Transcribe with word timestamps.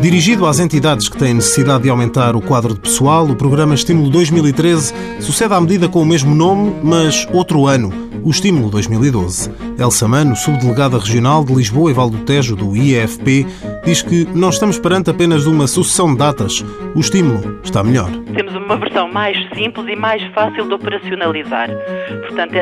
Dirigido 0.00 0.46
às 0.46 0.58
entidades 0.58 1.08
que 1.08 1.18
têm 1.18 1.34
necessidade 1.34 1.82
de 1.82 1.90
aumentar 1.90 2.34
o 2.34 2.40
quadro 2.40 2.72
de 2.72 2.80
pessoal, 2.80 3.26
o 3.26 3.36
programa 3.36 3.74
Estímulo 3.74 4.08
2013 4.08 4.94
sucede 5.20 5.52
à 5.52 5.60
medida 5.60 5.88
com 5.88 6.00
o 6.00 6.06
mesmo 6.06 6.34
nome, 6.34 6.72
mas 6.82 7.28
outro 7.32 7.66
ano, 7.66 7.92
o 8.24 8.30
Estímulo 8.30 8.70
2012. 8.70 9.50
Elsa 9.78 10.08
Mano, 10.08 10.34
subdelegada 10.34 10.98
regional 10.98 11.44
de 11.44 11.54
Lisboa 11.54 11.90
e 11.90 11.94
Val 11.94 12.08
do 12.08 12.18
Tejo 12.18 12.56
do 12.56 12.76
IEFP, 12.76 13.46
diz 13.84 14.02
que 14.02 14.26
não 14.34 14.50
estamos 14.50 14.78
perante 14.78 15.10
apenas 15.10 15.46
uma 15.46 15.66
sucessão 15.66 16.12
de 16.12 16.18
datas. 16.18 16.64
O 16.94 17.00
estímulo 17.00 17.60
está 17.62 17.82
melhor. 17.82 18.10
Temos 18.34 18.54
uma 18.54 18.76
versão 18.76 19.10
mais 19.10 19.36
simples 19.54 19.86
e 19.88 19.96
mais 19.96 20.22
fácil 20.32 20.66
de 20.66 20.74
operacionalizar. 20.74 21.70
Portanto, 22.26 22.52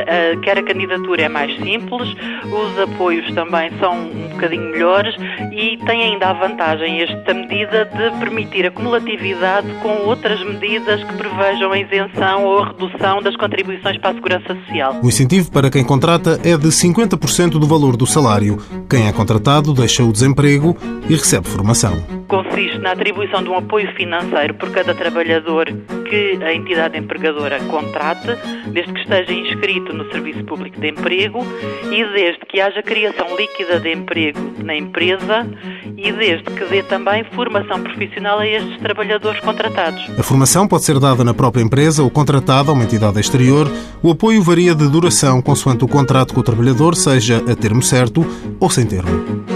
quer 0.43 0.59
a 0.59 0.63
candidatura 0.63 1.23
é 1.23 1.29
mais 1.29 1.55
simples, 1.59 2.15
os 2.45 2.79
apoios 2.79 3.33
também 3.35 3.71
são 3.79 3.95
um 3.95 4.29
bocadinho 4.31 4.71
melhores 4.71 5.15
e 5.53 5.77
tem 5.87 6.03
ainda 6.03 6.29
a 6.29 6.33
vantagem 6.33 7.01
esta 7.01 7.35
medida 7.35 7.85
de 7.85 8.19
permitir 8.19 8.67
a 8.67 8.71
cumulatividade 8.71 9.67
com 9.83 10.07
outras 10.07 10.43
medidas 10.45 11.03
que 11.03 11.13
prevejam 11.15 11.73
a 11.73 11.79
isenção 11.79 12.45
ou 12.45 12.59
a 12.61 12.67
redução 12.69 13.23
das 13.23 13.37
contribuições 13.37 13.99
para 13.99 14.11
a 14.11 14.15
segurança 14.15 14.55
social. 14.55 15.01
O 15.03 15.09
incentivo 15.09 15.51
para 15.51 15.71
quem 15.71 15.85
contrata 15.85 16.41
é 16.45 16.57
de 16.57 16.69
50% 16.69 17.51
do 17.51 17.67
valor 17.67 17.97
do 17.97 18.07
salário. 18.07 18.59
Quem 18.89 19.09
é 19.09 19.13
contratado 19.13 19.73
deixa 19.73 20.05
o 20.05 20.13
desemprego 20.13 20.77
e 21.09 21.15
recebe 21.15 21.49
formação 21.49 22.17
consiste 22.27 22.79
na 22.79 22.93
atribuição 22.93 23.43
de 23.43 23.49
um 23.49 23.57
apoio 23.57 23.93
financeiro 23.95 24.55
por 24.55 24.71
cada 24.71 24.95
trabalhador 24.95 25.67
que 26.09 26.39
a 26.43 26.53
entidade 26.53 26.99
empregadora 26.99 27.59
contrate, 27.65 28.29
desde 28.73 28.93
que 28.93 29.01
esteja 29.01 29.33
inscrito 29.33 29.93
no 29.93 30.11
Serviço 30.11 30.45
Público 30.45 30.81
de 30.81 30.89
Emprego 30.89 31.45
e 31.85 32.05
desde 32.13 32.41
que 32.47 32.61
haja 32.61 32.83
criação 32.83 33.27
líquida 33.37 33.81
de 33.81 33.93
emprego 33.93 34.39
na 34.63 34.77
empresa 34.77 35.47
e 35.97 36.13
desde 36.13 36.45
que 36.45 36.65
dê 36.67 36.83
também 36.83 37.25
formação 37.35 37.83
profissional 37.83 38.39
a 38.39 38.47
estes 38.47 38.79
trabalhadores 38.79 39.41
contratados. 39.41 40.03
A 40.19 40.23
formação 40.23 40.69
pode 40.69 40.85
ser 40.85 40.99
dada 40.99 41.25
na 41.25 41.35
própria 41.35 41.63
empresa 41.63 42.03
ou 42.03 42.11
contratada 42.11 42.71
a 42.71 42.75
uma 42.75 42.85
entidade 42.85 43.19
exterior. 43.19 43.67
O 44.03 44.11
apoio 44.11 44.43
varia 44.43 44.75
de 44.75 44.89
duração 44.89 45.41
consoante 45.41 45.85
o 45.85 45.89
contrato 45.89 46.35
com 46.35 46.41
o 46.41 46.45
trabalhador, 46.45 46.95
seja 46.95 47.43
a 47.51 47.57
termo 47.57 47.83
certo 47.83 48.25
ou 48.61 48.71
sem 48.71 48.87
termo. 48.87 49.56